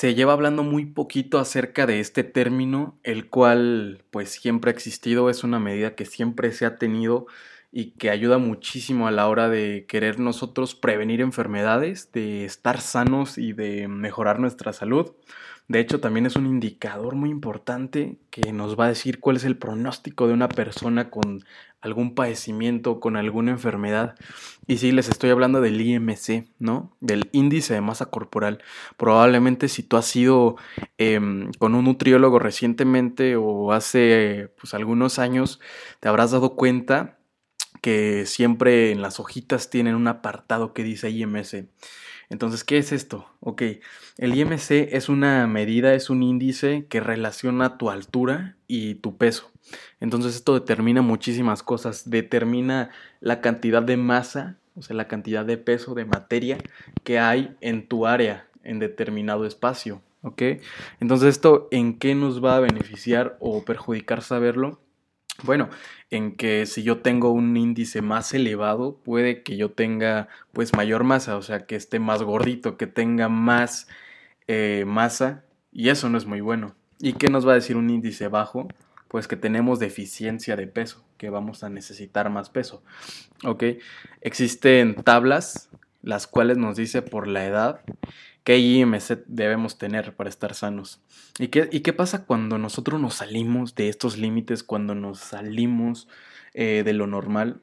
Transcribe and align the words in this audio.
se 0.00 0.14
lleva 0.14 0.32
hablando 0.32 0.62
muy 0.62 0.86
poquito 0.86 1.38
acerca 1.38 1.84
de 1.84 2.00
este 2.00 2.24
término, 2.24 2.98
el 3.02 3.28
cual 3.28 4.02
pues 4.10 4.30
siempre 4.30 4.70
ha 4.70 4.72
existido, 4.72 5.28
es 5.28 5.44
una 5.44 5.58
medida 5.58 5.94
que 5.94 6.06
siempre 6.06 6.52
se 6.52 6.64
ha 6.64 6.78
tenido 6.78 7.26
y 7.70 7.90
que 7.90 8.08
ayuda 8.08 8.38
muchísimo 8.38 9.08
a 9.08 9.10
la 9.10 9.28
hora 9.28 9.50
de 9.50 9.84
querer 9.86 10.18
nosotros 10.18 10.74
prevenir 10.74 11.20
enfermedades, 11.20 12.12
de 12.12 12.46
estar 12.46 12.80
sanos 12.80 13.36
y 13.36 13.52
de 13.52 13.88
mejorar 13.88 14.40
nuestra 14.40 14.72
salud. 14.72 15.12
De 15.70 15.78
hecho, 15.78 16.00
también 16.00 16.26
es 16.26 16.34
un 16.34 16.46
indicador 16.46 17.14
muy 17.14 17.30
importante 17.30 18.18
que 18.30 18.52
nos 18.52 18.76
va 18.76 18.86
a 18.86 18.88
decir 18.88 19.20
cuál 19.20 19.36
es 19.36 19.44
el 19.44 19.56
pronóstico 19.56 20.26
de 20.26 20.32
una 20.32 20.48
persona 20.48 21.10
con 21.10 21.44
algún 21.80 22.16
padecimiento, 22.16 22.98
con 22.98 23.16
alguna 23.16 23.52
enfermedad. 23.52 24.16
Y 24.66 24.78
sí, 24.78 24.90
les 24.90 25.08
estoy 25.08 25.30
hablando 25.30 25.60
del 25.60 25.80
IMC, 25.80 26.48
¿no? 26.58 26.96
Del 26.98 27.28
índice 27.30 27.72
de 27.74 27.82
masa 27.82 28.06
corporal. 28.06 28.64
Probablemente 28.96 29.68
si 29.68 29.84
tú 29.84 29.96
has 29.96 30.16
ido 30.16 30.56
em, 30.98 31.52
con 31.60 31.76
un 31.76 31.84
nutriólogo 31.84 32.40
recientemente 32.40 33.36
o 33.36 33.70
hace 33.70 34.52
pues, 34.58 34.74
algunos 34.74 35.20
años, 35.20 35.60
te 36.00 36.08
habrás 36.08 36.32
dado 36.32 36.56
cuenta 36.56 37.20
que 37.80 38.26
siempre 38.26 38.90
en 38.90 39.02
las 39.02 39.20
hojitas 39.20 39.70
tienen 39.70 39.94
un 39.94 40.08
apartado 40.08 40.72
que 40.72 40.82
dice 40.82 41.10
IMC. 41.10 41.68
Entonces, 42.30 42.62
¿qué 42.62 42.78
es 42.78 42.92
esto? 42.92 43.26
Ok, 43.40 43.62
el 44.16 44.34
IMC 44.36 44.88
es 44.92 45.08
una 45.08 45.46
medida, 45.48 45.94
es 45.94 46.10
un 46.10 46.22
índice 46.22 46.86
que 46.88 47.00
relaciona 47.00 47.76
tu 47.76 47.90
altura 47.90 48.56
y 48.68 48.94
tu 48.94 49.16
peso. 49.16 49.50
Entonces, 49.98 50.36
esto 50.36 50.54
determina 50.54 51.02
muchísimas 51.02 51.64
cosas. 51.64 52.08
Determina 52.08 52.90
la 53.20 53.40
cantidad 53.40 53.82
de 53.82 53.96
masa, 53.96 54.58
o 54.76 54.82
sea, 54.82 54.94
la 54.94 55.08
cantidad 55.08 55.44
de 55.44 55.58
peso, 55.58 55.94
de 55.94 56.04
materia 56.04 56.58
que 57.02 57.18
hay 57.18 57.56
en 57.60 57.88
tu 57.88 58.06
área, 58.06 58.46
en 58.62 58.78
determinado 58.78 59.44
espacio. 59.44 60.00
¿Ok? 60.22 60.42
Entonces, 61.00 61.30
¿esto 61.30 61.66
en 61.72 61.98
qué 61.98 62.14
nos 62.14 62.44
va 62.44 62.56
a 62.56 62.60
beneficiar 62.60 63.36
o 63.40 63.64
perjudicar 63.64 64.22
saberlo? 64.22 64.78
Bueno, 65.42 65.70
en 66.10 66.36
que 66.36 66.66
si 66.66 66.82
yo 66.82 66.98
tengo 66.98 67.30
un 67.30 67.56
índice 67.56 68.02
más 68.02 68.34
elevado, 68.34 68.96
puede 68.96 69.42
que 69.42 69.56
yo 69.56 69.70
tenga 69.70 70.28
pues 70.52 70.74
mayor 70.74 71.04
masa, 71.04 71.36
o 71.36 71.42
sea, 71.42 71.66
que 71.66 71.76
esté 71.76 71.98
más 71.98 72.22
gordito, 72.22 72.76
que 72.76 72.86
tenga 72.86 73.28
más 73.28 73.88
eh, 74.48 74.84
masa, 74.86 75.44
y 75.72 75.88
eso 75.88 76.08
no 76.08 76.18
es 76.18 76.26
muy 76.26 76.40
bueno. 76.40 76.74
¿Y 76.98 77.14
qué 77.14 77.28
nos 77.28 77.46
va 77.46 77.52
a 77.52 77.54
decir 77.54 77.76
un 77.76 77.88
índice 77.90 78.28
bajo? 78.28 78.68
Pues 79.08 79.26
que 79.26 79.36
tenemos 79.36 79.78
deficiencia 79.78 80.56
de 80.56 80.66
peso, 80.66 81.04
que 81.16 81.30
vamos 81.30 81.64
a 81.64 81.70
necesitar 81.70 82.30
más 82.30 82.50
peso. 82.50 82.82
¿Ok? 83.44 83.64
Existen 84.20 84.94
tablas, 84.94 85.70
las 86.02 86.26
cuales 86.26 86.58
nos 86.58 86.76
dice 86.76 87.02
por 87.02 87.26
la 87.26 87.46
edad 87.46 87.80
qué 88.44 88.58
IMC 88.58 89.24
debemos 89.26 89.78
tener 89.78 90.14
para 90.14 90.30
estar 90.30 90.54
sanos. 90.54 91.00
¿Y 91.38 91.48
qué, 91.48 91.68
¿Y 91.72 91.80
qué 91.80 91.92
pasa 91.92 92.24
cuando 92.24 92.58
nosotros 92.58 93.00
nos 93.00 93.14
salimos 93.14 93.74
de 93.74 93.88
estos 93.88 94.18
límites, 94.18 94.62
cuando 94.62 94.94
nos 94.94 95.18
salimos 95.18 96.08
eh, 96.54 96.82
de 96.84 96.92
lo 96.92 97.06
normal? 97.06 97.60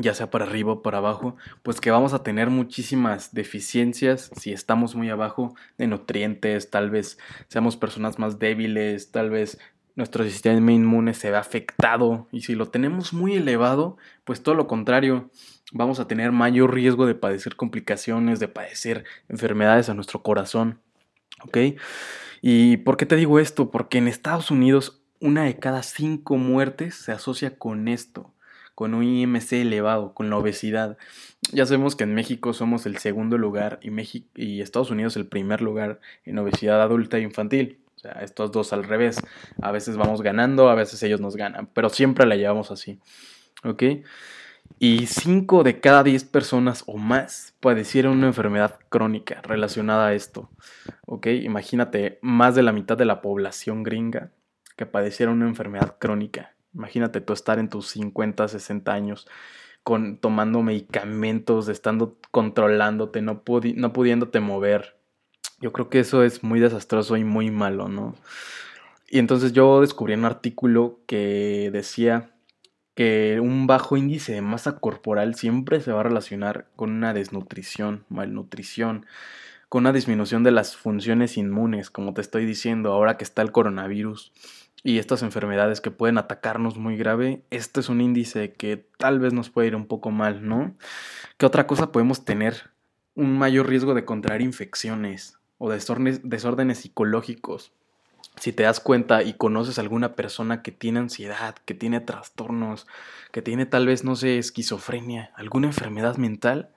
ya 0.00 0.14
sea 0.14 0.30
para 0.30 0.44
arriba 0.44 0.72
o 0.72 0.82
para 0.82 0.98
abajo, 0.98 1.36
pues 1.62 1.80
que 1.80 1.90
vamos 1.90 2.12
a 2.12 2.22
tener 2.22 2.50
muchísimas 2.50 3.34
deficiencias 3.34 4.30
si 4.38 4.52
estamos 4.52 4.94
muy 4.94 5.10
abajo 5.10 5.54
de 5.76 5.88
nutrientes, 5.88 6.70
tal 6.70 6.90
vez 6.90 7.18
seamos 7.48 7.76
personas 7.76 8.18
más 8.18 8.38
débiles, 8.38 9.10
tal 9.10 9.30
vez 9.30 9.58
nuestro 9.98 10.22
sistema 10.22 10.70
inmune 10.70 11.12
se 11.12 11.32
ve 11.32 11.36
afectado 11.36 12.28
y 12.30 12.42
si 12.42 12.54
lo 12.54 12.68
tenemos 12.68 13.12
muy 13.12 13.34
elevado, 13.34 13.96
pues 14.22 14.44
todo 14.44 14.54
lo 14.54 14.68
contrario, 14.68 15.28
vamos 15.72 15.98
a 15.98 16.06
tener 16.06 16.30
mayor 16.30 16.72
riesgo 16.72 17.04
de 17.04 17.16
padecer 17.16 17.56
complicaciones, 17.56 18.38
de 18.38 18.46
padecer 18.46 19.04
enfermedades 19.28 19.88
a 19.88 19.94
nuestro 19.94 20.22
corazón. 20.22 20.78
¿Ok? 21.42 21.58
¿Y 22.42 22.76
por 22.76 22.96
qué 22.96 23.06
te 23.06 23.16
digo 23.16 23.40
esto? 23.40 23.72
Porque 23.72 23.98
en 23.98 24.06
Estados 24.06 24.52
Unidos 24.52 25.02
una 25.18 25.42
de 25.42 25.58
cada 25.58 25.82
cinco 25.82 26.36
muertes 26.36 26.94
se 26.94 27.10
asocia 27.10 27.58
con 27.58 27.88
esto, 27.88 28.32
con 28.76 28.94
un 28.94 29.02
IMC 29.02 29.54
elevado, 29.54 30.14
con 30.14 30.30
la 30.30 30.36
obesidad. 30.36 30.96
Ya 31.50 31.66
sabemos 31.66 31.96
que 31.96 32.04
en 32.04 32.14
México 32.14 32.52
somos 32.52 32.86
el 32.86 32.98
segundo 32.98 33.36
lugar 33.36 33.80
y, 33.82 33.90
y 34.36 34.60
Estados 34.60 34.92
Unidos 34.92 35.16
el 35.16 35.26
primer 35.26 35.60
lugar 35.60 35.98
en 36.24 36.38
obesidad 36.38 36.80
adulta 36.80 37.18
e 37.18 37.22
infantil. 37.22 37.80
O 37.98 38.00
sea, 38.00 38.12
estos 38.22 38.52
dos 38.52 38.72
al 38.72 38.84
revés. 38.84 39.20
A 39.60 39.72
veces 39.72 39.96
vamos 39.96 40.22
ganando, 40.22 40.68
a 40.68 40.76
veces 40.76 41.02
ellos 41.02 41.20
nos 41.20 41.34
ganan, 41.34 41.68
pero 41.74 41.88
siempre 41.88 42.26
la 42.26 42.36
llevamos 42.36 42.70
así. 42.70 43.00
¿Ok? 43.64 43.82
Y 44.78 45.06
5 45.06 45.64
de 45.64 45.80
cada 45.80 46.04
10 46.04 46.22
personas 46.26 46.84
o 46.86 46.96
más 46.96 47.56
padecieron 47.58 48.18
una 48.18 48.28
enfermedad 48.28 48.78
crónica 48.88 49.42
relacionada 49.42 50.06
a 50.06 50.14
esto. 50.14 50.48
¿Ok? 51.06 51.26
Imagínate 51.26 52.20
más 52.22 52.54
de 52.54 52.62
la 52.62 52.72
mitad 52.72 52.96
de 52.96 53.04
la 53.04 53.20
población 53.20 53.82
gringa 53.82 54.30
que 54.76 54.86
padeciera 54.86 55.32
una 55.32 55.48
enfermedad 55.48 55.96
crónica. 55.98 56.54
Imagínate 56.72 57.20
tú 57.20 57.32
estar 57.32 57.58
en 57.58 57.68
tus 57.68 57.88
50, 57.88 58.46
60 58.46 58.92
años 58.92 59.26
con, 59.82 60.18
tomando 60.18 60.62
medicamentos, 60.62 61.68
estando 61.68 62.16
controlándote, 62.30 63.22
no, 63.22 63.42
no 63.74 63.92
pudiéndote 63.92 64.38
mover, 64.38 64.97
yo 65.60 65.72
creo 65.72 65.88
que 65.88 66.00
eso 66.00 66.22
es 66.22 66.42
muy 66.42 66.60
desastroso 66.60 67.16
y 67.16 67.24
muy 67.24 67.50
malo, 67.50 67.88
¿no? 67.88 68.14
Y 69.10 69.18
entonces 69.18 69.52
yo 69.52 69.80
descubrí 69.80 70.14
un 70.14 70.24
artículo 70.24 71.00
que 71.06 71.70
decía 71.72 72.30
que 72.94 73.38
un 73.40 73.66
bajo 73.66 73.96
índice 73.96 74.32
de 74.32 74.42
masa 74.42 74.80
corporal 74.80 75.34
siempre 75.34 75.80
se 75.80 75.92
va 75.92 76.00
a 76.00 76.02
relacionar 76.02 76.66
con 76.76 76.90
una 76.90 77.14
desnutrición, 77.14 78.04
malnutrición, 78.08 79.06
con 79.68 79.84
una 79.84 79.92
disminución 79.92 80.42
de 80.42 80.50
las 80.50 80.76
funciones 80.76 81.36
inmunes, 81.36 81.90
como 81.90 82.12
te 82.12 82.20
estoy 82.20 82.44
diciendo, 82.44 82.92
ahora 82.92 83.16
que 83.16 83.24
está 83.24 83.42
el 83.42 83.52
coronavirus 83.52 84.32
y 84.82 84.98
estas 84.98 85.22
enfermedades 85.22 85.80
que 85.80 85.90
pueden 85.90 86.18
atacarnos 86.18 86.76
muy 86.76 86.96
grave, 86.96 87.42
este 87.50 87.80
es 87.80 87.88
un 87.88 88.00
índice 88.00 88.52
que 88.52 88.84
tal 88.96 89.20
vez 89.20 89.32
nos 89.32 89.50
puede 89.50 89.68
ir 89.68 89.76
un 89.76 89.86
poco 89.86 90.10
mal, 90.10 90.46
¿no? 90.46 90.74
¿Qué 91.36 91.46
otra 91.46 91.66
cosa 91.66 91.92
podemos 91.92 92.24
tener? 92.24 92.70
Un 93.14 93.38
mayor 93.38 93.68
riesgo 93.68 93.94
de 93.94 94.04
contraer 94.04 94.42
infecciones, 94.42 95.37
o 95.58 95.70
desórdenes, 95.70 96.78
psicológicos. 96.78 97.72
Si 98.36 98.52
te 98.52 98.62
das 98.62 98.78
cuenta 98.78 99.24
y 99.24 99.34
conoces 99.34 99.78
a 99.78 99.82
alguna 99.82 100.14
persona 100.14 100.62
que 100.62 100.70
tiene 100.70 101.00
ansiedad, 101.00 101.56
que 101.64 101.74
tiene 101.74 102.00
trastornos, 102.00 102.86
que 103.32 103.42
tiene 103.42 103.66
tal 103.66 103.86
vez, 103.86 104.04
no 104.04 104.14
sé, 104.14 104.38
esquizofrenia, 104.38 105.32
alguna 105.34 105.66
enfermedad 105.66 106.16
mental, 106.16 106.70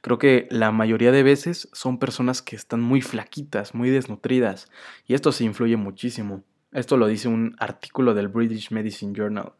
creo 0.00 0.18
que 0.18 0.48
la 0.50 0.72
mayoría 0.72 1.12
de 1.12 1.22
veces 1.22 1.68
son 1.72 1.98
personas 1.98 2.42
que 2.42 2.56
están 2.56 2.80
muy 2.80 3.00
flaquitas, 3.00 3.74
muy 3.74 3.90
desnutridas, 3.90 4.70
y 5.06 5.14
esto 5.14 5.30
se 5.30 5.44
influye 5.44 5.76
muchísimo. 5.76 6.42
Esto 6.72 6.96
lo 6.96 7.06
dice 7.06 7.28
un 7.28 7.54
artículo 7.60 8.14
del 8.14 8.26
British 8.26 8.72
Medicine 8.72 9.12
Journal, 9.16 9.52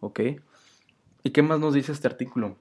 ¿ok? 0.00 0.20
¿Y 1.22 1.30
qué 1.30 1.42
más 1.42 1.60
nos 1.60 1.74
dice 1.74 1.92
este 1.92 2.08
artículo? 2.08 2.56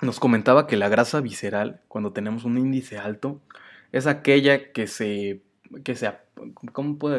Nos 0.00 0.20
comentaba 0.20 0.68
que 0.68 0.76
la 0.76 0.88
grasa 0.88 1.20
visceral, 1.20 1.82
cuando 1.88 2.12
tenemos 2.12 2.44
un 2.44 2.56
índice 2.56 2.96
alto, 2.98 3.40
es 3.92 4.06
aquella 4.06 4.72
que 4.72 4.86
se, 4.86 5.42
que 5.84 5.94
se, 5.94 6.12
¿cómo 6.72 6.98
puedo? 6.98 7.18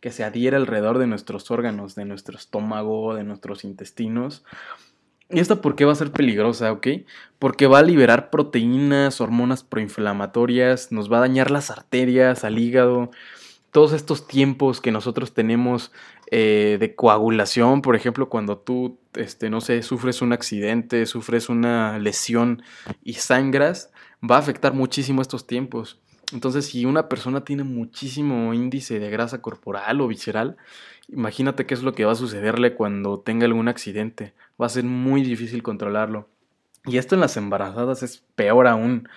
Que 0.00 0.10
se 0.10 0.24
adhiere 0.24 0.56
alrededor 0.56 0.98
de 0.98 1.06
nuestros 1.06 1.50
órganos, 1.50 1.94
de 1.94 2.04
nuestro 2.04 2.36
estómago, 2.36 3.14
de 3.14 3.24
nuestros 3.24 3.64
intestinos. 3.64 4.44
¿Y 5.32 5.38
esto 5.38 5.60
por 5.60 5.76
qué 5.76 5.84
va 5.84 5.92
a 5.92 5.96
ser 5.96 6.10
peligrosa, 6.10 6.72
ok? 6.72 6.88
Porque 7.38 7.68
va 7.68 7.78
a 7.78 7.82
liberar 7.82 8.30
proteínas, 8.30 9.20
hormonas 9.20 9.62
proinflamatorias, 9.62 10.90
nos 10.90 11.10
va 11.10 11.18
a 11.18 11.20
dañar 11.20 11.52
las 11.52 11.70
arterias, 11.70 12.42
al 12.44 12.58
hígado. 12.58 13.12
Todos 13.70 13.92
estos 13.92 14.26
tiempos 14.26 14.80
que 14.80 14.90
nosotros 14.90 15.32
tenemos 15.32 15.92
eh, 16.32 16.78
de 16.80 16.96
coagulación, 16.96 17.80
por 17.80 17.94
ejemplo, 17.94 18.28
cuando 18.28 18.58
tú, 18.58 18.98
este, 19.14 19.50
no 19.50 19.60
sé, 19.60 19.82
sufres 19.82 20.20
un 20.20 20.32
accidente, 20.32 21.06
sufres 21.06 21.48
una 21.48 22.00
lesión 22.00 22.64
y 23.04 23.14
sangras, 23.14 23.92
va 24.28 24.36
a 24.36 24.40
afectar 24.40 24.72
muchísimo 24.72 25.22
estos 25.22 25.46
tiempos. 25.46 26.00
Entonces, 26.32 26.66
si 26.66 26.84
una 26.84 27.08
persona 27.08 27.44
tiene 27.44 27.64
muchísimo 27.64 28.54
índice 28.54 29.00
de 29.00 29.10
grasa 29.10 29.42
corporal 29.42 30.00
o 30.00 30.08
visceral, 30.08 30.56
imagínate 31.08 31.66
qué 31.66 31.74
es 31.74 31.82
lo 31.82 31.92
que 31.92 32.04
va 32.04 32.12
a 32.12 32.16
sucederle 32.16 32.74
cuando 32.74 33.20
tenga 33.20 33.46
algún 33.46 33.68
accidente. 33.68 34.34
Va 34.60 34.66
a 34.66 34.70
ser 34.70 34.84
muy 34.84 35.22
difícil 35.22 35.62
controlarlo. 35.62 36.28
Y 36.84 36.98
esto 36.98 37.14
en 37.14 37.20
las 37.20 37.36
embarazadas 37.36 38.02
es 38.02 38.24
peor 38.36 38.66
aún. 38.66 39.08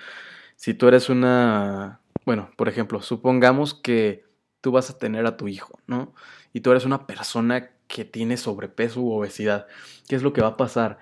Si 0.56 0.74
tú 0.74 0.88
eres 0.88 1.10
una, 1.10 2.02
bueno, 2.26 2.50
por 2.58 2.68
ejemplo, 2.68 3.02
supongamos 3.02 3.74
que 3.74 4.26
tú 4.62 4.72
vas 4.72 4.90
a 4.90 4.98
tener 4.98 5.26
a 5.26 5.38
tu 5.38 5.48
hijo, 5.48 5.80
¿no? 5.88 6.14
Y 6.52 6.62
tú 6.62 6.72
eres 6.72 6.86
una 6.86 7.06
persona 7.06 7.70
que 7.88 8.06
tiene 8.06 8.38
sobrepeso 8.38 9.02
u 9.02 9.12
obesidad. 9.12 9.68
¿Qué 10.08 10.16
es 10.16 10.24
lo 10.24 10.34
que 10.34 10.42
va 10.42 10.50
a 10.50 10.58
pasar? 10.58 11.00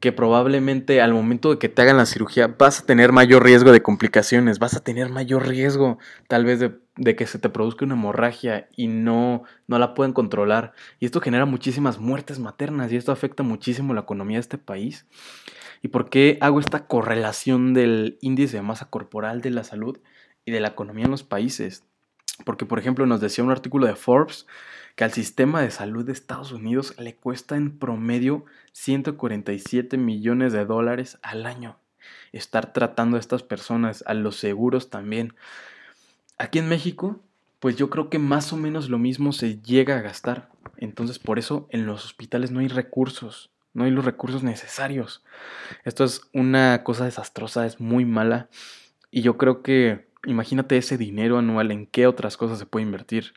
Que 0.00 0.12
probablemente 0.12 1.00
al 1.00 1.14
momento 1.14 1.50
de 1.50 1.58
que 1.58 1.68
te 1.68 1.82
hagan 1.82 1.96
la 1.96 2.06
cirugía 2.06 2.54
vas 2.58 2.80
a 2.80 2.86
tener 2.86 3.12
mayor 3.12 3.44
riesgo 3.44 3.72
de 3.72 3.82
complicaciones, 3.82 4.58
vas 4.58 4.74
a 4.74 4.80
tener 4.80 5.08
mayor 5.08 5.48
riesgo 5.48 5.98
tal 6.28 6.44
vez 6.44 6.60
de, 6.60 7.16
que 7.16 7.26
se 7.26 7.38
te 7.38 7.48
produzca 7.48 7.84
una 7.84 7.94
hemorragia 7.94 8.68
y 8.76 8.88
no, 8.88 9.44
no 9.66 9.78
la 9.78 9.94
pueden 9.94 10.12
controlar. 10.12 10.74
Y 11.00 11.06
esto 11.06 11.20
genera 11.20 11.46
muchísimas 11.46 11.98
muertes 11.98 12.38
maternas 12.38 12.92
y 12.92 12.96
esto 12.96 13.12
afecta 13.12 13.42
muchísimo 13.42 13.94
la 13.94 14.02
economía 14.02 14.36
de 14.36 14.42
este 14.42 14.58
país. 14.58 15.06
¿Y 15.82 15.88
por 15.88 16.10
qué 16.10 16.38
hago 16.40 16.60
esta 16.60 16.86
correlación 16.86 17.72
del 17.72 18.18
índice 18.20 18.56
de 18.56 18.62
masa 18.62 18.90
corporal 18.90 19.40
de 19.40 19.50
la 19.50 19.64
salud 19.64 19.98
y 20.44 20.52
de 20.52 20.60
la 20.60 20.68
economía 20.68 21.06
en 21.06 21.10
los 21.10 21.22
países? 21.22 21.84
Porque, 22.44 22.66
por 22.66 22.78
ejemplo, 22.78 23.06
nos 23.06 23.20
decía 23.20 23.44
un 23.44 23.50
artículo 23.50 23.86
de 23.86 23.96
Forbes 23.96 24.46
que 24.96 25.04
al 25.04 25.12
sistema 25.12 25.60
de 25.60 25.70
salud 25.70 26.04
de 26.04 26.12
Estados 26.12 26.50
Unidos 26.50 26.94
le 26.98 27.14
cuesta 27.14 27.56
en 27.56 27.78
promedio 27.78 28.44
147 28.72 29.96
millones 29.96 30.52
de 30.52 30.64
dólares 30.64 31.18
al 31.22 31.46
año 31.46 31.78
estar 32.32 32.72
tratando 32.72 33.16
a 33.16 33.20
estas 33.20 33.42
personas, 33.42 34.04
a 34.06 34.14
los 34.14 34.36
seguros 34.36 34.90
también. 34.90 35.34
Aquí 36.38 36.58
en 36.58 36.68
México, 36.68 37.20
pues 37.60 37.76
yo 37.76 37.90
creo 37.90 38.10
que 38.10 38.18
más 38.18 38.52
o 38.52 38.56
menos 38.56 38.88
lo 38.88 38.98
mismo 38.98 39.32
se 39.32 39.60
llega 39.60 39.96
a 39.96 40.02
gastar. 40.02 40.50
Entonces, 40.76 41.18
por 41.18 41.38
eso 41.38 41.66
en 41.70 41.86
los 41.86 42.04
hospitales 42.04 42.50
no 42.50 42.60
hay 42.60 42.68
recursos, 42.68 43.50
no 43.72 43.84
hay 43.84 43.90
los 43.90 44.04
recursos 44.04 44.42
necesarios. 44.42 45.22
Esto 45.84 46.04
es 46.04 46.22
una 46.32 46.82
cosa 46.84 47.04
desastrosa, 47.04 47.66
es 47.66 47.80
muy 47.80 48.04
mala. 48.04 48.48
Y 49.10 49.22
yo 49.22 49.36
creo 49.36 49.62
que, 49.62 50.06
imagínate 50.26 50.76
ese 50.76 50.98
dinero 50.98 51.38
anual, 51.38 51.70
en 51.70 51.86
qué 51.86 52.06
otras 52.06 52.36
cosas 52.36 52.58
se 52.58 52.66
puede 52.66 52.84
invertir. 52.84 53.32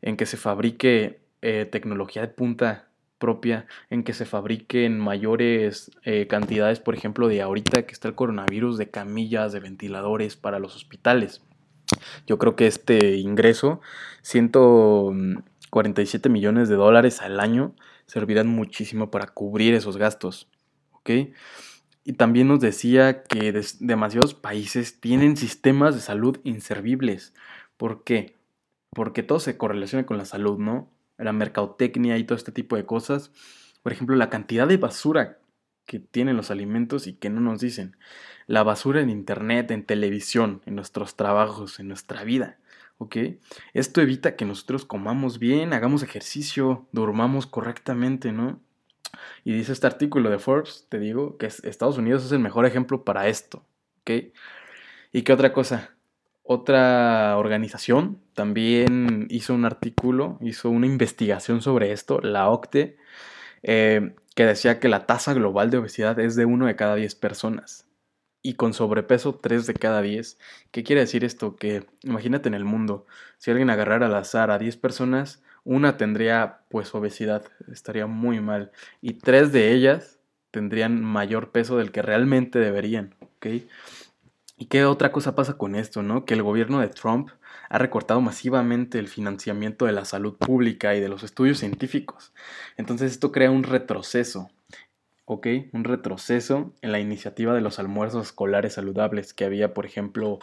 En 0.00 0.16
que 0.16 0.26
se 0.26 0.36
fabrique 0.36 1.20
eh, 1.42 1.68
tecnología 1.70 2.22
de 2.22 2.28
punta 2.28 2.88
propia, 3.18 3.66
en 3.90 4.04
que 4.04 4.14
se 4.14 4.24
fabriquen 4.24 4.98
mayores 4.98 5.90
eh, 6.04 6.26
cantidades, 6.28 6.80
por 6.80 6.94
ejemplo, 6.94 7.28
de 7.28 7.42
ahorita 7.42 7.82
que 7.82 7.92
está 7.92 8.08
el 8.08 8.14
coronavirus, 8.14 8.78
de 8.78 8.90
camillas, 8.90 9.52
de 9.52 9.60
ventiladores 9.60 10.36
para 10.36 10.58
los 10.58 10.76
hospitales. 10.76 11.42
Yo 12.26 12.38
creo 12.38 12.56
que 12.56 12.66
este 12.66 13.16
ingreso, 13.16 13.80
147 14.22 16.28
millones 16.28 16.68
de 16.68 16.74
dólares 16.76 17.20
al 17.20 17.40
año, 17.40 17.74
servirán 18.06 18.48
muchísimo 18.48 19.10
para 19.10 19.26
cubrir 19.26 19.74
esos 19.74 19.96
gastos. 19.96 20.48
¿Ok? 20.92 21.10
Y 22.08 22.14
también 22.14 22.48
nos 22.48 22.60
decía 22.60 23.22
que 23.22 23.52
demasiados 23.80 24.32
países 24.32 24.98
tienen 24.98 25.36
sistemas 25.36 25.94
de 25.94 26.00
salud 26.00 26.38
inservibles. 26.42 27.34
¿Por 27.76 28.02
qué? 28.02 28.34
Porque 28.94 29.22
todo 29.22 29.40
se 29.40 29.58
correlaciona 29.58 30.06
con 30.06 30.16
la 30.16 30.24
salud, 30.24 30.56
¿no? 30.58 30.90
la 31.18 31.34
mercadotecnia 31.34 32.16
y 32.16 32.24
todo 32.24 32.38
este 32.38 32.50
tipo 32.50 32.76
de 32.76 32.86
cosas. 32.86 33.30
Por 33.82 33.92
ejemplo, 33.92 34.16
la 34.16 34.30
cantidad 34.30 34.66
de 34.66 34.78
basura 34.78 35.36
que 35.84 35.98
tienen 35.98 36.38
los 36.38 36.50
alimentos 36.50 37.06
y 37.06 37.12
que 37.12 37.28
no 37.28 37.42
nos 37.42 37.60
dicen. 37.60 37.94
La 38.46 38.62
basura 38.62 39.02
en 39.02 39.10
internet, 39.10 39.70
en 39.70 39.84
televisión, 39.84 40.62
en 40.64 40.76
nuestros 40.76 41.14
trabajos, 41.14 41.78
en 41.78 41.88
nuestra 41.88 42.24
vida. 42.24 42.58
¿Ok? 42.96 43.18
Esto 43.74 44.00
evita 44.00 44.34
que 44.34 44.46
nosotros 44.46 44.86
comamos 44.86 45.38
bien, 45.38 45.74
hagamos 45.74 46.02
ejercicio, 46.02 46.88
durmamos 46.90 47.46
correctamente, 47.46 48.32
¿no? 48.32 48.62
Y 49.44 49.52
dice 49.52 49.72
este 49.72 49.86
artículo 49.86 50.30
de 50.30 50.38
Forbes, 50.38 50.86
te 50.88 50.98
digo, 50.98 51.38
que 51.38 51.46
Estados 51.46 51.98
Unidos 51.98 52.24
es 52.24 52.32
el 52.32 52.38
mejor 52.38 52.66
ejemplo 52.66 53.04
para 53.04 53.28
esto. 53.28 53.64
¿Ok? 54.00 54.10
¿Y 55.12 55.22
qué 55.22 55.32
otra 55.32 55.52
cosa? 55.52 55.90
Otra 56.42 57.36
organización 57.36 58.20
también 58.34 59.26
hizo 59.30 59.54
un 59.54 59.64
artículo, 59.64 60.38
hizo 60.40 60.70
una 60.70 60.86
investigación 60.86 61.60
sobre 61.60 61.92
esto, 61.92 62.20
la 62.20 62.48
OCTE, 62.48 62.96
eh, 63.62 64.14
que 64.34 64.46
decía 64.46 64.80
que 64.80 64.88
la 64.88 65.06
tasa 65.06 65.34
global 65.34 65.70
de 65.70 65.78
obesidad 65.78 66.18
es 66.20 66.36
de 66.36 66.46
1 66.46 66.66
de 66.66 66.76
cada 66.76 66.94
10 66.94 67.14
personas 67.16 67.88
y 68.42 68.54
con 68.54 68.72
sobrepeso 68.72 69.34
3 69.34 69.66
de 69.66 69.74
cada 69.74 70.00
10. 70.00 70.38
¿Qué 70.70 70.84
quiere 70.84 71.02
decir 71.02 71.24
esto? 71.24 71.56
Que 71.56 71.86
imagínate 72.02 72.48
en 72.48 72.54
el 72.54 72.64
mundo, 72.64 73.06
si 73.38 73.50
alguien 73.50 73.70
agarrara 73.70 74.06
al 74.06 74.14
azar 74.14 74.50
a 74.50 74.58
10 74.58 74.76
personas, 74.76 75.42
una 75.68 75.98
tendría 75.98 76.60
pues 76.70 76.94
obesidad, 76.94 77.44
estaría 77.70 78.06
muy 78.06 78.40
mal, 78.40 78.72
y 79.02 79.14
3 79.14 79.52
de 79.52 79.74
ellas 79.74 80.18
tendrían 80.50 81.04
mayor 81.04 81.50
peso 81.50 81.76
del 81.76 81.92
que 81.92 82.00
realmente 82.00 82.58
deberían, 82.58 83.14
¿ok? 83.20 83.46
¿Y 84.56 84.64
qué 84.64 84.86
otra 84.86 85.12
cosa 85.12 85.34
pasa 85.34 85.58
con 85.58 85.74
esto, 85.74 86.02
no? 86.02 86.24
Que 86.24 86.32
el 86.32 86.42
gobierno 86.42 86.80
de 86.80 86.88
Trump 86.88 87.28
ha 87.68 87.76
recortado 87.76 88.22
masivamente 88.22 88.98
el 88.98 89.08
financiamiento 89.08 89.84
de 89.84 89.92
la 89.92 90.06
salud 90.06 90.38
pública 90.38 90.94
y 90.94 91.00
de 91.00 91.10
los 91.10 91.22
estudios 91.22 91.58
científicos. 91.58 92.32
Entonces 92.78 93.12
esto 93.12 93.30
crea 93.30 93.50
un 93.50 93.62
retroceso, 93.62 94.50
¿ok? 95.28 95.46
Un 95.72 95.84
retroceso 95.84 96.72
en 96.80 96.90
la 96.90 97.00
iniciativa 97.00 97.54
de 97.54 97.60
los 97.60 97.78
almuerzos 97.78 98.28
escolares 98.28 98.74
saludables 98.74 99.34
que 99.34 99.44
había, 99.44 99.74
por 99.74 99.84
ejemplo, 99.86 100.38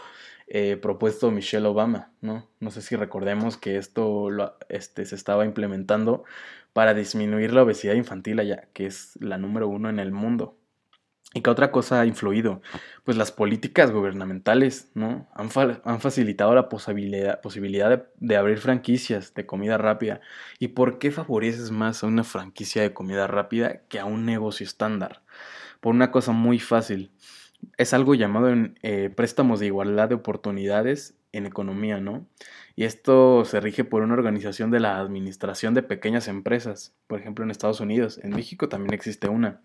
eh, 0.48 0.78
propuesto 0.80 1.32
Michelle 1.32 1.66
Obama, 1.68 2.14
¿no? 2.22 2.48
No 2.60 2.70
sé 2.72 2.82
si 2.84 2.96
recordemos 2.96 3.58
que 3.58 3.78
esto 3.78 4.30
lo, 4.30 4.56
este, 4.70 5.06
se 5.06 5.16
estaba 5.16 5.44
implementando 5.46 6.24
para 6.72 6.94
disminuir 6.94 7.52
la 7.54 7.64
obesidad 7.64 7.96
infantil 7.96 8.40
allá, 8.40 8.70
que 8.74 8.86
es 8.86 9.18
la 9.20 9.40
número 9.40 9.68
uno 9.68 9.90
en 9.90 10.00
el 10.00 10.12
mundo. 10.12 10.56
¿Y 11.36 11.42
qué 11.42 11.50
otra 11.50 11.70
cosa 11.70 12.00
ha 12.00 12.06
influido? 12.06 12.62
Pues 13.04 13.18
las 13.18 13.34
políticas 13.34 13.92
gubernamentales, 13.92 14.90
¿no? 14.94 15.28
Han, 15.34 15.50
han 15.84 16.00
facilitado 16.00 16.56
la 16.56 16.70
posibilidad, 16.70 17.42
posibilidad 17.42 18.08
de, 18.16 18.36
abrir 18.38 18.58
franquicias 18.60 19.34
de 19.34 19.46
comida 19.46 19.78
rápida. 19.78 20.22
¿Y 20.60 20.70
por 20.70 20.98
qué 20.98 21.12
favoreces 21.12 21.72
más 21.72 22.02
a 22.02 22.08
una 22.08 22.24
franquicia 22.24 22.84
de 22.84 22.94
comida 22.94 23.28
rápida 23.28 23.82
que 23.90 24.00
a 24.00 24.06
un 24.06 24.26
negocio 24.26 24.66
estándar? 24.66 25.24
Por 25.82 25.94
una 25.94 26.10
cosa 26.10 26.32
muy 26.32 26.58
fácil. 26.58 27.12
Es 27.76 27.94
algo 27.94 28.16
llamado 28.16 28.56
eh, 28.82 29.12
préstamos 29.14 29.60
de 29.60 29.66
igualdad 29.66 30.08
de 30.08 30.16
oportunidades 30.16 31.16
en 31.34 31.48
economía, 31.48 32.00
¿no? 32.00 32.26
Y 32.78 32.86
esto 32.86 33.44
se 33.44 33.60
rige 33.60 33.84
por 33.84 34.04
una 34.04 34.14
organización 34.14 34.72
de 34.72 34.80
la 34.80 35.00
Administración 35.00 35.74
de 35.74 35.84
Pequeñas 35.84 36.30
Empresas, 36.30 36.94
por 37.08 37.20
ejemplo 37.20 37.44
en 37.44 37.52
Estados 37.52 37.82
Unidos. 37.82 38.22
En 38.24 38.30
México 38.30 38.70
también 38.70 38.94
existe 38.94 39.28
una. 39.28 39.62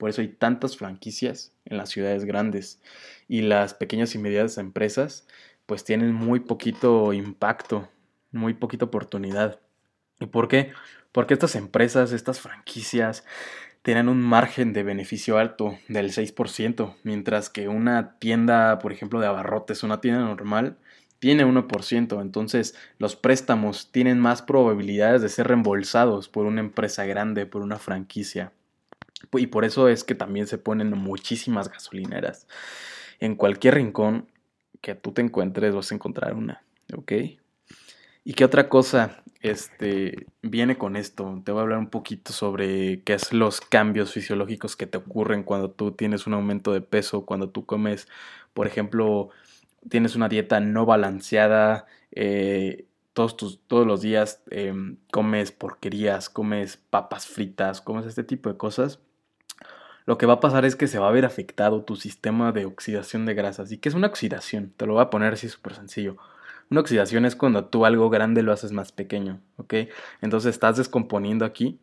Por 0.00 0.08
eso 0.08 0.22
hay 0.22 0.28
tantas 0.28 0.78
franquicias 0.78 1.52
en 1.66 1.76
las 1.76 1.90
ciudades 1.90 2.24
grandes 2.24 2.80
y 3.28 3.42
las 3.42 3.74
pequeñas 3.74 4.14
y 4.14 4.18
medianas 4.18 4.56
empresas 4.56 5.26
pues 5.66 5.84
tienen 5.84 6.14
muy 6.14 6.40
poquito 6.40 7.12
impacto, 7.12 7.86
muy 8.32 8.54
poquita 8.54 8.86
oportunidad. 8.86 9.60
¿Y 10.18 10.24
por 10.24 10.48
qué? 10.48 10.72
Porque 11.12 11.34
estas 11.34 11.54
empresas, 11.54 12.12
estas 12.12 12.40
franquicias 12.40 13.26
tienen 13.82 14.08
un 14.08 14.22
margen 14.22 14.72
de 14.72 14.84
beneficio 14.84 15.36
alto 15.36 15.78
del 15.88 16.12
6%, 16.12 16.96
mientras 17.02 17.50
que 17.50 17.68
una 17.68 18.18
tienda, 18.18 18.78
por 18.78 18.92
ejemplo, 18.92 19.20
de 19.20 19.26
abarrotes, 19.26 19.82
una 19.82 20.00
tienda 20.00 20.22
normal, 20.22 20.78
tiene 21.18 21.44
1%. 21.44 22.22
Entonces, 22.22 22.74
los 22.96 23.16
préstamos 23.16 23.92
tienen 23.92 24.18
más 24.18 24.40
probabilidades 24.40 25.20
de 25.20 25.28
ser 25.28 25.48
reembolsados 25.48 26.30
por 26.30 26.46
una 26.46 26.60
empresa 26.60 27.04
grande, 27.04 27.44
por 27.44 27.60
una 27.60 27.76
franquicia. 27.76 28.54
Y 29.32 29.46
por 29.48 29.64
eso 29.64 29.88
es 29.88 30.04
que 30.04 30.14
también 30.14 30.46
se 30.46 30.58
ponen 30.58 30.90
muchísimas 30.90 31.70
gasolineras. 31.70 32.46
En 33.18 33.36
cualquier 33.36 33.74
rincón 33.74 34.28
que 34.80 34.94
tú 34.94 35.12
te 35.12 35.22
encuentres 35.22 35.74
vas 35.74 35.92
a 35.92 35.94
encontrar 35.94 36.34
una, 36.34 36.62
¿ok? 36.96 37.12
¿Y 38.24 38.34
qué 38.34 38.44
otra 38.44 38.68
cosa 38.68 39.22
este, 39.40 40.26
viene 40.42 40.76
con 40.78 40.96
esto? 40.96 41.40
Te 41.44 41.52
voy 41.52 41.60
a 41.60 41.62
hablar 41.62 41.78
un 41.78 41.90
poquito 41.90 42.32
sobre 42.32 43.02
qué 43.02 43.14
es 43.14 43.32
los 43.32 43.60
cambios 43.60 44.12
fisiológicos 44.12 44.76
que 44.76 44.86
te 44.86 44.98
ocurren 44.98 45.42
cuando 45.42 45.70
tú 45.70 45.92
tienes 45.92 46.26
un 46.26 46.34
aumento 46.34 46.72
de 46.72 46.80
peso, 46.80 47.24
cuando 47.24 47.50
tú 47.50 47.64
comes, 47.66 48.08
por 48.52 48.66
ejemplo, 48.66 49.30
tienes 49.88 50.16
una 50.16 50.28
dieta 50.28 50.60
no 50.60 50.86
balanceada, 50.86 51.86
eh, 52.12 52.86
todos, 53.12 53.36
tus, 53.36 53.60
todos 53.66 53.86
los 53.86 54.02
días 54.02 54.42
em, 54.50 54.96
comes 55.10 55.52
porquerías, 55.52 56.28
comes 56.28 56.76
papas 56.76 57.26
fritas, 57.26 57.80
comes 57.80 58.06
este 58.06 58.24
tipo 58.24 58.50
de 58.50 58.56
cosas 58.56 59.00
lo 60.10 60.18
que 60.18 60.26
va 60.26 60.34
a 60.34 60.40
pasar 60.40 60.64
es 60.64 60.74
que 60.74 60.88
se 60.88 60.98
va 60.98 61.06
a 61.06 61.12
ver 61.12 61.24
afectado 61.24 61.84
tu 61.84 61.94
sistema 61.94 62.50
de 62.50 62.64
oxidación 62.64 63.26
de 63.26 63.34
grasas. 63.34 63.70
¿Y 63.70 63.78
qué 63.78 63.88
es 63.88 63.94
una 63.94 64.08
oxidación? 64.08 64.72
Te 64.76 64.84
lo 64.84 64.94
voy 64.94 65.02
a 65.02 65.08
poner 65.08 65.34
así 65.34 65.48
súper 65.48 65.76
sencillo. 65.76 66.16
Una 66.68 66.80
oxidación 66.80 67.26
es 67.26 67.36
cuando 67.36 67.66
tú 67.66 67.86
algo 67.86 68.10
grande 68.10 68.42
lo 68.42 68.50
haces 68.50 68.72
más 68.72 68.90
pequeño, 68.90 69.38
¿ok? 69.56 69.74
Entonces 70.20 70.52
estás 70.52 70.78
descomponiendo 70.78 71.44
aquí. 71.44 71.78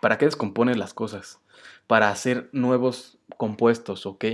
¿Para 0.00 0.16
qué 0.16 0.26
descompones 0.26 0.76
las 0.76 0.94
cosas? 0.94 1.40
Para 1.88 2.08
hacer 2.10 2.48
nuevos 2.52 3.18
compuestos, 3.36 4.06
¿ok? 4.06 4.26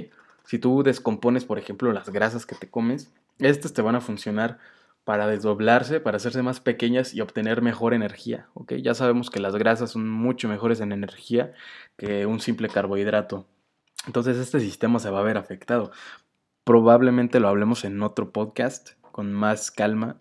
Si 0.45 0.59
tú 0.59 0.83
descompones, 0.83 1.47
por 1.47 1.59
ejemplo, 1.59 1.91
las 1.95 2.11
grasas 2.11 2.45
que 2.45 2.55
te 2.55 2.69
comes, 2.69 3.15
estas 3.39 3.73
te 3.73 3.81
van 3.81 3.95
a 3.95 4.03
funcionar 4.03 4.59
para 5.04 5.26
desdoblarse, 5.26 6.00
para 6.00 6.16
hacerse 6.16 6.42
más 6.42 6.61
pequeñas 6.61 7.14
y 7.14 7.21
obtener 7.21 7.62
mejor 7.62 7.94
energía. 7.94 8.49
¿ok? 8.54 8.75
Ya 8.75 8.94
sabemos 8.94 9.30
que 9.30 9.40
las 9.40 9.56
grasas 9.56 9.90
son 9.90 10.09
mucho 10.09 10.49
mejores 10.49 10.80
en 10.80 10.92
energía 10.92 11.52
que 11.97 12.26
un 12.26 12.40
simple 12.40 12.68
carbohidrato. 12.68 13.47
Entonces 14.06 14.37
este 14.38 14.61
sistema 14.61 14.99
se 14.99 15.11
va 15.11 15.21
a 15.21 15.25
ver 15.25 15.37
afectado. 15.37 15.92
Probablemente 16.64 17.40
lo 17.40 17.49
hablemos 17.49 17.85
en 17.85 18.02
otro 18.02 18.32
podcast 18.32 18.90
con 19.11 19.32
más 19.32 19.71
calma. 19.71 20.21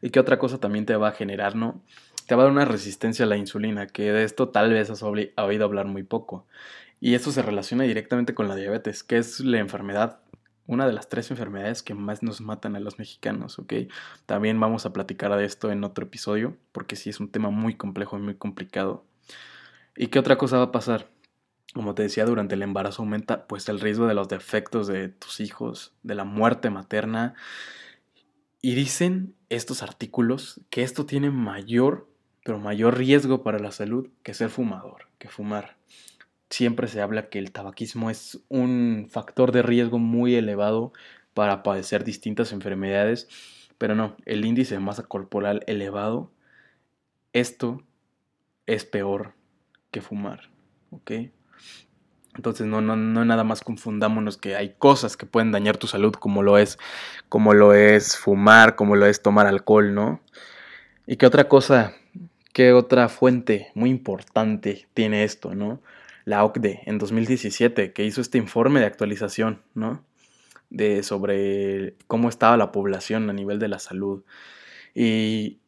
¿Y 0.00 0.10
qué 0.10 0.20
otra 0.20 0.38
cosa 0.38 0.58
también 0.58 0.86
te 0.86 0.96
va 0.96 1.08
a 1.08 1.12
generar, 1.12 1.54
no? 1.54 1.82
Te 2.26 2.34
va 2.34 2.42
a 2.42 2.44
dar 2.44 2.52
una 2.52 2.64
resistencia 2.64 3.24
a 3.24 3.28
la 3.28 3.36
insulina, 3.36 3.86
que 3.86 4.12
de 4.12 4.24
esto 4.24 4.48
tal 4.48 4.72
vez 4.72 4.90
has 4.90 5.02
oído 5.02 5.64
hablar 5.64 5.86
muy 5.86 6.02
poco. 6.02 6.46
Y 7.00 7.14
esto 7.14 7.30
se 7.32 7.42
relaciona 7.42 7.84
directamente 7.84 8.34
con 8.34 8.48
la 8.48 8.56
diabetes, 8.56 9.02
que 9.02 9.18
es 9.18 9.40
la 9.40 9.58
enfermedad 9.58 10.20
una 10.66 10.86
de 10.86 10.92
las 10.92 11.08
tres 11.08 11.30
enfermedades 11.30 11.82
que 11.82 11.94
más 11.94 12.22
nos 12.22 12.40
matan 12.40 12.76
a 12.76 12.80
los 12.80 12.98
mexicanos, 12.98 13.58
¿ok? 13.58 13.74
También 14.26 14.58
vamos 14.60 14.86
a 14.86 14.92
platicar 14.92 15.36
de 15.36 15.44
esto 15.44 15.70
en 15.72 15.84
otro 15.84 16.04
episodio, 16.04 16.56
porque 16.72 16.96
sí 16.96 17.10
es 17.10 17.20
un 17.20 17.30
tema 17.30 17.50
muy 17.50 17.74
complejo 17.74 18.16
y 18.16 18.22
muy 18.22 18.36
complicado. 18.36 19.04
¿Y 19.96 20.08
qué 20.08 20.18
otra 20.18 20.38
cosa 20.38 20.58
va 20.58 20.64
a 20.64 20.72
pasar? 20.72 21.08
Como 21.74 21.94
te 21.94 22.02
decía, 22.02 22.24
durante 22.26 22.54
el 22.54 22.62
embarazo 22.62 23.02
aumenta 23.02 23.46
pues 23.46 23.68
el 23.68 23.80
riesgo 23.80 24.06
de 24.06 24.14
los 24.14 24.28
defectos 24.28 24.86
de 24.86 25.08
tus 25.08 25.40
hijos, 25.40 25.94
de 26.02 26.14
la 26.14 26.24
muerte 26.24 26.70
materna 26.70 27.34
Y 28.60 28.74
dicen 28.74 29.34
estos 29.48 29.82
artículos 29.82 30.60
que 30.70 30.82
esto 30.82 31.06
tiene 31.06 31.30
mayor, 31.30 32.08
pero 32.44 32.58
mayor 32.58 32.96
riesgo 32.96 33.42
para 33.42 33.58
la 33.58 33.72
salud 33.72 34.08
que 34.22 34.34
ser 34.34 34.50
fumador, 34.50 35.08
que 35.18 35.28
fumar. 35.28 35.76
Siempre 36.52 36.86
se 36.86 37.00
habla 37.00 37.30
que 37.30 37.38
el 37.38 37.50
tabaquismo 37.50 38.10
es 38.10 38.42
un 38.50 39.08
factor 39.10 39.52
de 39.52 39.62
riesgo 39.62 39.98
muy 39.98 40.34
elevado 40.34 40.92
para 41.32 41.62
padecer 41.62 42.04
distintas 42.04 42.52
enfermedades, 42.52 43.26
pero 43.78 43.94
no, 43.94 44.18
el 44.26 44.44
índice 44.44 44.74
de 44.74 44.80
masa 44.80 45.04
corporal 45.04 45.64
elevado, 45.66 46.30
esto 47.32 47.82
es 48.66 48.84
peor 48.84 49.32
que 49.90 50.02
fumar, 50.02 50.50
¿ok? 50.90 51.12
Entonces 52.36 52.66
no, 52.66 52.82
no, 52.82 52.96
no 52.96 53.24
nada 53.24 53.44
más 53.44 53.62
confundámonos 53.62 54.36
que 54.36 54.54
hay 54.54 54.74
cosas 54.74 55.16
que 55.16 55.24
pueden 55.24 55.52
dañar 55.52 55.78
tu 55.78 55.86
salud 55.86 56.12
como 56.12 56.42
lo 56.42 56.58
es, 56.58 56.78
como 57.30 57.54
lo 57.54 57.72
es 57.72 58.18
fumar, 58.18 58.76
como 58.76 58.94
lo 58.94 59.06
es 59.06 59.22
tomar 59.22 59.46
alcohol, 59.46 59.94
¿no? 59.94 60.20
Y 61.06 61.16
qué 61.16 61.24
otra 61.24 61.48
cosa, 61.48 61.94
qué 62.52 62.74
otra 62.74 63.08
fuente 63.08 63.72
muy 63.74 63.88
importante 63.88 64.86
tiene 64.92 65.24
esto, 65.24 65.54
¿no? 65.54 65.80
La 66.24 66.44
OCDE 66.44 66.82
en 66.86 66.98
2017 66.98 67.92
que 67.92 68.04
hizo 68.04 68.20
este 68.20 68.38
informe 68.38 68.80
de 68.80 68.86
actualización, 68.86 69.62
¿no? 69.74 70.04
De 70.70 71.02
sobre 71.02 71.96
cómo 72.06 72.28
estaba 72.28 72.56
la 72.56 72.72
población 72.72 73.28
a 73.28 73.32
nivel 73.32 73.58
de 73.58 73.68
la 73.68 73.78
salud. 73.78 74.24
Y 74.94 75.58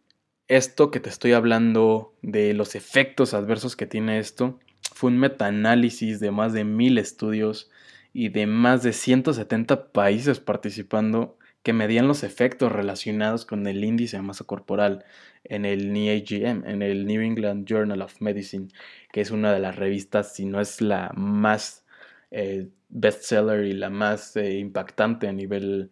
esto 0.48 0.90
que 0.90 1.00
te 1.00 1.08
estoy 1.08 1.32
hablando 1.32 2.14
de 2.22 2.54
los 2.54 2.74
efectos 2.74 3.34
adversos 3.34 3.76
que 3.76 3.86
tiene 3.86 4.18
esto, 4.18 4.58
fue 4.94 5.10
un 5.10 5.18
metaanálisis 5.18 6.20
de 6.20 6.30
más 6.30 6.52
de 6.52 6.64
mil 6.64 6.98
estudios 6.98 7.70
y 8.12 8.28
de 8.28 8.46
más 8.46 8.82
de 8.82 8.92
170 8.92 9.92
países 9.92 10.40
participando 10.40 11.36
que 11.64 11.72
medían 11.72 12.06
los 12.06 12.22
efectos 12.22 12.70
relacionados 12.70 13.46
con 13.46 13.66
el 13.66 13.82
índice 13.82 14.18
de 14.18 14.22
masa 14.22 14.44
corporal 14.44 15.04
en 15.44 15.64
el 15.64 15.94
NEAGM, 15.94 16.66
en 16.66 16.82
el 16.82 17.06
New 17.06 17.22
England 17.22 17.66
Journal 17.66 18.02
of 18.02 18.20
Medicine, 18.20 18.68
que 19.10 19.22
es 19.22 19.30
una 19.30 19.50
de 19.52 19.60
las 19.60 19.74
revistas, 19.74 20.34
si 20.34 20.44
no 20.44 20.60
es 20.60 20.82
la 20.82 21.10
más 21.16 21.86
eh, 22.30 22.68
bestseller 22.90 23.64
y 23.64 23.72
la 23.72 23.88
más 23.88 24.36
eh, 24.36 24.58
impactante 24.58 25.26
a 25.26 25.32
nivel 25.32 25.90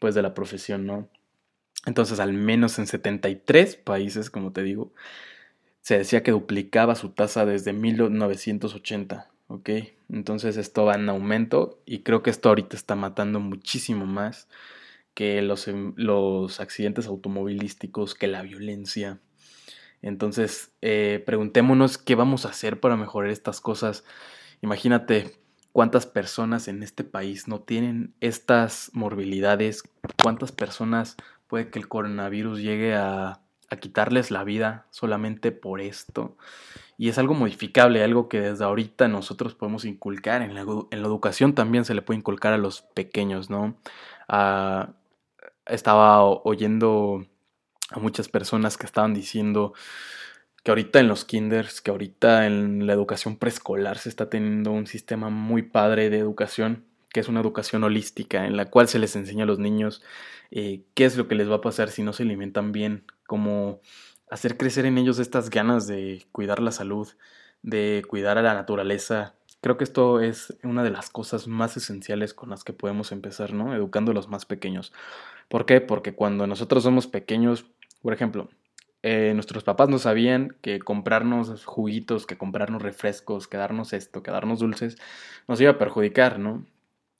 pues 0.00 0.14
de 0.14 0.22
la 0.22 0.32
profesión, 0.32 0.86
¿no? 0.86 1.10
Entonces, 1.84 2.18
al 2.18 2.32
menos 2.32 2.78
en 2.78 2.86
73 2.86 3.76
países, 3.76 4.30
como 4.30 4.52
te 4.52 4.62
digo, 4.62 4.94
se 5.82 5.98
decía 5.98 6.22
que 6.22 6.30
duplicaba 6.30 6.94
su 6.94 7.10
tasa 7.10 7.44
desde 7.44 7.74
1980, 7.74 9.28
¿ok? 9.48 9.70
Entonces 10.10 10.56
esto 10.56 10.86
va 10.86 10.94
en 10.94 11.10
aumento 11.10 11.82
y 11.84 11.98
creo 11.98 12.22
que 12.22 12.30
esto 12.30 12.48
ahorita 12.48 12.76
está 12.76 12.94
matando 12.94 13.40
muchísimo 13.40 14.06
más 14.06 14.48
que 15.14 15.42
los, 15.42 15.68
em, 15.68 15.94
los 15.96 16.60
accidentes 16.60 17.06
automovilísticos, 17.06 18.14
que 18.14 18.28
la 18.28 18.42
violencia. 18.42 19.20
Entonces, 20.02 20.72
eh, 20.82 21.22
preguntémonos 21.26 21.98
qué 21.98 22.14
vamos 22.14 22.46
a 22.46 22.50
hacer 22.50 22.80
para 22.80 22.96
mejorar 22.96 23.30
estas 23.30 23.60
cosas. 23.60 24.04
Imagínate 24.62 25.38
cuántas 25.72 26.06
personas 26.06 26.68
en 26.68 26.82
este 26.82 27.04
país 27.04 27.48
no 27.48 27.60
tienen 27.60 28.14
estas 28.20 28.90
morbilidades, 28.94 29.84
cuántas 30.22 30.52
personas 30.52 31.16
puede 31.46 31.70
que 31.70 31.78
el 31.78 31.88
coronavirus 31.88 32.60
llegue 32.60 32.94
a 32.94 33.42
a 33.72 33.76
quitarles 33.76 34.30
la 34.30 34.44
vida 34.44 34.86
solamente 34.90 35.50
por 35.50 35.80
esto. 35.80 36.36
Y 36.98 37.08
es 37.08 37.16
algo 37.16 37.34
modificable, 37.34 38.04
algo 38.04 38.28
que 38.28 38.40
desde 38.40 38.64
ahorita 38.64 39.08
nosotros 39.08 39.54
podemos 39.54 39.86
inculcar. 39.86 40.42
En 40.42 40.54
la, 40.54 40.60
educación 40.60 41.54
también 41.54 41.84
se 41.86 41.94
le 41.94 42.02
puede 42.02 42.18
inculcar 42.18 42.52
a 42.52 42.58
los 42.58 42.82
pequeños, 42.82 43.48
¿no? 43.48 43.76
Estaba 45.66 46.24
oyendo 46.24 47.26
a 47.90 47.98
muchas 47.98 48.28
personas 48.28 48.76
que 48.76 48.86
estaban 48.86 49.14
diciendo 49.14 49.74
que 50.62 50.70
ahorita 50.70 51.00
en 51.00 51.08
los 51.08 51.24
kinders, 51.24 51.80
que 51.80 51.90
ahorita 51.90 52.46
en 52.46 52.86
la 52.86 52.92
educación 52.92 53.36
preescolar 53.36 53.98
se 53.98 54.08
está 54.08 54.30
teniendo 54.30 54.70
un 54.70 54.86
sistema 54.86 55.28
muy 55.28 55.62
padre 55.62 56.08
de 56.08 56.18
educación, 56.18 56.84
que 57.10 57.20
es 57.20 57.28
una 57.28 57.40
educación 57.40 57.84
holística, 57.84 58.46
en 58.46 58.56
la 58.56 58.66
cual 58.70 58.88
se 58.88 58.98
les 58.98 59.16
enseña 59.16 59.44
a 59.44 59.46
los 59.46 59.58
niños 59.58 60.02
eh, 60.50 60.82
qué 60.94 61.04
es 61.04 61.16
lo 61.16 61.28
que 61.28 61.34
les 61.34 61.50
va 61.50 61.56
a 61.56 61.60
pasar 61.60 61.90
si 61.90 62.02
no 62.02 62.12
se 62.12 62.22
alimentan 62.22 62.72
bien, 62.72 63.04
como 63.26 63.80
hacer 64.30 64.56
crecer 64.56 64.86
en 64.86 64.98
ellos 64.98 65.18
estas 65.18 65.50
ganas 65.50 65.86
de 65.86 66.26
cuidar 66.32 66.60
la 66.60 66.72
salud, 66.72 67.08
de 67.62 68.04
cuidar 68.08 68.38
a 68.38 68.42
la 68.42 68.54
naturaleza. 68.54 69.34
Creo 69.62 69.78
que 69.78 69.84
esto 69.84 70.20
es 70.20 70.58
una 70.64 70.82
de 70.82 70.90
las 70.90 71.08
cosas 71.08 71.46
más 71.46 71.76
esenciales 71.76 72.34
con 72.34 72.50
las 72.50 72.64
que 72.64 72.72
podemos 72.72 73.12
empezar, 73.12 73.54
¿no? 73.54 73.74
Educando 73.74 74.10
a 74.10 74.14
los 74.14 74.28
más 74.28 74.44
pequeños. 74.44 74.92
¿Por 75.48 75.66
qué? 75.66 75.80
Porque 75.80 76.14
cuando 76.14 76.48
nosotros 76.48 76.82
somos 76.82 77.06
pequeños, 77.06 77.66
por 78.02 78.12
ejemplo, 78.12 78.48
eh, 79.04 79.32
nuestros 79.34 79.62
papás 79.64 79.88
no 79.88 79.98
sabían 79.98 80.56
que 80.62 80.80
comprarnos 80.80 81.64
juguitos, 81.64 82.26
que 82.26 82.36
comprarnos 82.36 82.82
refrescos, 82.82 83.46
que 83.46 83.56
darnos 83.56 83.92
esto, 83.92 84.22
que 84.24 84.32
darnos 84.32 84.58
dulces, 84.58 84.96
nos 85.46 85.60
iba 85.60 85.70
a 85.70 85.78
perjudicar, 85.78 86.40
¿no? 86.40 86.66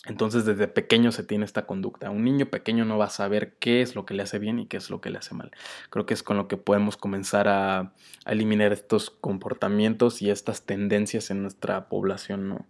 Entonces 0.07 0.45
desde 0.45 0.67
pequeño 0.67 1.13
se 1.13 1.23
tiene 1.23 1.45
esta 1.45 1.65
conducta. 1.65 2.11
Un 2.11 2.25
niño 2.25 2.47
pequeño 2.47 2.85
no 2.85 2.99
va 2.99 3.05
a 3.05 3.11
saber 3.11 3.55
qué 3.61 3.83
es 3.83 3.95
lo 3.95 4.05
que 4.05 4.15
le 4.15 4.25
hace 4.25 4.41
bien 4.41 4.59
y 4.59 4.67
qué 4.67 4.77
es 4.77 4.91
lo 4.91 5.01
que 5.01 5.11
le 5.11 5.19
hace 5.19 5.35
mal. 5.35 5.53
Creo 5.91 6.07
que 6.07 6.15
es 6.15 6.25
con 6.25 6.37
lo 6.37 6.49
que 6.49 6.57
podemos 6.57 6.97
comenzar 6.97 7.47
a, 7.47 7.93
eliminar 8.27 8.73
estos 8.73 9.11
comportamientos 9.11 10.21
y 10.21 10.31
estas 10.31 10.67
tendencias 10.67 11.31
en 11.31 11.43
nuestra 11.43 11.89
población, 11.89 12.49
¿no? 12.49 12.67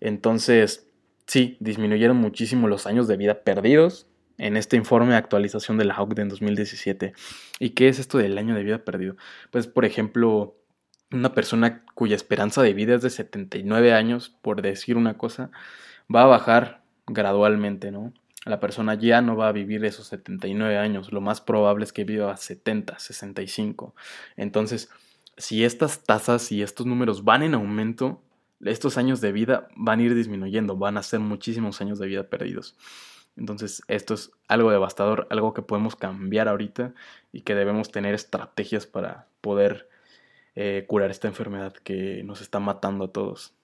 Entonces, 0.00 0.88
sí, 1.26 1.56
disminuyeron 1.60 2.16
muchísimo 2.16 2.68
los 2.68 2.86
años 2.86 3.08
de 3.08 3.16
vida 3.16 3.42
perdidos 3.42 4.06
en 4.38 4.56
este 4.56 4.76
informe 4.76 5.12
de 5.12 5.18
actualización 5.18 5.78
de 5.78 5.84
la 5.84 6.00
OCDE 6.00 6.22
en 6.22 6.28
2017. 6.28 7.12
¿Y 7.58 7.70
qué 7.70 7.88
es 7.88 7.98
esto 7.98 8.18
del 8.18 8.38
año 8.38 8.54
de 8.54 8.62
vida 8.62 8.84
perdido? 8.84 9.16
Pues, 9.50 9.66
por 9.66 9.84
ejemplo, 9.84 10.56
una 11.12 11.34
persona 11.34 11.84
cuya 11.94 12.16
esperanza 12.16 12.62
de 12.62 12.72
vida 12.72 12.94
es 12.94 13.02
de 13.02 13.10
79 13.10 13.92
años, 13.92 14.36
por 14.42 14.62
decir 14.62 14.96
una 14.96 15.18
cosa, 15.18 15.50
va 16.14 16.22
a 16.22 16.26
bajar 16.26 16.82
gradualmente, 17.06 17.90
¿no? 17.90 18.12
La 18.44 18.58
persona 18.58 18.94
ya 18.94 19.22
no 19.22 19.36
va 19.36 19.48
a 19.48 19.52
vivir 19.52 19.84
esos 19.84 20.08
79 20.08 20.76
años, 20.76 21.12
lo 21.12 21.20
más 21.20 21.40
probable 21.40 21.84
es 21.84 21.92
que 21.92 22.04
viva 22.04 22.36
70, 22.36 22.98
65. 22.98 23.94
Entonces, 24.36 24.90
si 25.36 25.64
estas 25.64 26.04
tasas 26.04 26.50
y 26.50 26.62
estos 26.62 26.86
números 26.86 27.24
van 27.24 27.42
en 27.42 27.54
aumento, 27.54 28.20
estos 28.60 28.98
años 28.98 29.20
de 29.20 29.32
vida 29.32 29.68
van 29.76 30.00
a 30.00 30.02
ir 30.02 30.14
disminuyendo, 30.14 30.76
van 30.76 30.96
a 30.96 31.02
ser 31.02 31.20
muchísimos 31.20 31.80
años 31.80 31.98
de 31.98 32.06
vida 32.06 32.28
perdidos. 32.28 32.76
Entonces, 33.36 33.82
esto 33.88 34.14
es 34.14 34.32
algo 34.48 34.70
devastador, 34.70 35.26
algo 35.30 35.54
que 35.54 35.62
podemos 35.62 35.96
cambiar 35.96 36.48
ahorita 36.48 36.94
y 37.32 37.42
que 37.42 37.54
debemos 37.54 37.90
tener 37.90 38.14
estrategias 38.14 38.86
para 38.86 39.26
poder 39.40 39.88
eh, 40.54 40.84
curar 40.86 41.10
esta 41.10 41.28
enfermedad 41.28 41.72
que 41.72 42.22
nos 42.24 42.40
está 42.40 42.60
matando 42.60 43.04
a 43.04 43.12
todos. 43.12 43.54